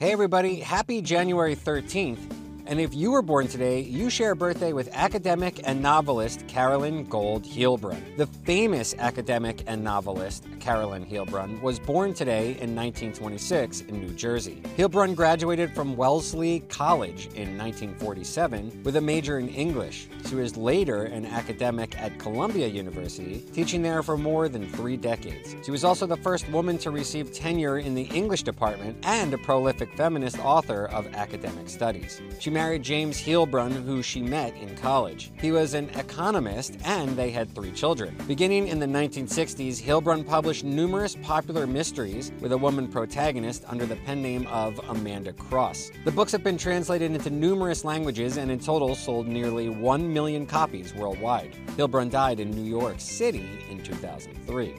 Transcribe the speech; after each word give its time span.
Hey, 0.00 0.12
everybody, 0.12 0.60
happy 0.60 1.02
January 1.02 1.56
13th. 1.56 2.20
And 2.66 2.78
if 2.78 2.94
you 2.94 3.10
were 3.10 3.20
born 3.20 3.48
today, 3.48 3.80
you 3.80 4.10
share 4.10 4.30
a 4.30 4.36
birthday 4.36 4.72
with 4.72 4.88
academic 4.92 5.60
and 5.64 5.82
novelist 5.82 6.46
Carolyn 6.46 7.04
Gold 7.08 7.42
Heilbrun. 7.42 8.16
The 8.16 8.28
famous 8.28 8.94
academic 8.96 9.64
and 9.66 9.82
novelist 9.82 10.46
Carolyn 10.60 11.06
Heilbrun 11.06 11.60
was 11.62 11.78
born 11.78 12.12
today 12.12 12.56
in 12.60 12.74
1926 12.74 13.82
in 13.82 14.00
New 14.00 14.14
Jersey. 14.14 14.62
Heilbrun 14.76 15.14
graduated 15.14 15.74
from 15.74 15.96
Wellesley 15.96 16.60
College 16.68 17.26
in 17.34 17.56
1947 17.56 18.82
with 18.84 18.96
a 18.96 19.00
major 19.00 19.38
in 19.38 19.48
English. 19.48 20.08
She 20.28 20.34
was 20.34 20.56
later 20.56 21.04
an 21.04 21.24
academic 21.24 21.98
at 22.00 22.18
Columbia 22.18 22.66
University, 22.66 23.40
teaching 23.52 23.82
there 23.82 24.02
for 24.02 24.18
more 24.18 24.48
than 24.48 24.68
three 24.68 24.96
decades. 24.96 25.56
She 25.64 25.70
was 25.70 25.84
also 25.84 26.06
the 26.06 26.16
first 26.16 26.48
woman 26.50 26.76
to 26.78 26.90
receive 26.90 27.32
tenure 27.32 27.78
in 27.78 27.94
the 27.94 28.02
English 28.02 28.42
department 28.42 28.98
and 29.04 29.32
a 29.32 29.38
prolific 29.38 29.96
feminist 29.96 30.38
author 30.40 30.86
of 30.86 31.06
academic 31.14 31.68
studies. 31.68 32.20
She 32.40 32.50
married 32.50 32.82
James 32.82 33.20
Heilbrun, 33.20 33.84
who 33.84 34.02
she 34.02 34.22
met 34.22 34.54
in 34.56 34.76
college. 34.76 35.30
He 35.40 35.52
was 35.52 35.74
an 35.74 35.88
economist, 35.90 36.76
and 36.84 37.16
they 37.16 37.30
had 37.30 37.54
three 37.54 37.72
children. 37.72 38.16
Beginning 38.26 38.68
in 38.68 38.78
the 38.78 38.86
1960s, 38.86 39.82
Heilbrun 39.82 40.26
published 40.26 40.47
numerous 40.48 41.14
popular 41.22 41.66
mysteries 41.66 42.32
with 42.40 42.52
a 42.52 42.56
woman 42.56 42.88
protagonist 42.88 43.64
under 43.66 43.84
the 43.84 43.96
pen 43.96 44.22
name 44.22 44.46
of 44.46 44.80
Amanda 44.88 45.34
Cross. 45.34 45.90
The 46.04 46.10
books 46.10 46.32
have 46.32 46.42
been 46.42 46.56
translated 46.56 47.12
into 47.12 47.28
numerous 47.28 47.84
languages 47.84 48.38
and 48.38 48.50
in 48.50 48.58
total 48.58 48.94
sold 48.94 49.28
nearly 49.28 49.68
1 49.68 50.10
million 50.10 50.46
copies 50.46 50.94
worldwide. 50.94 51.54
Heilbrun 51.76 52.10
died 52.10 52.40
in 52.40 52.50
New 52.50 52.64
York 52.64 52.98
City 52.98 53.60
in 53.70 53.82
2003. 53.82 54.74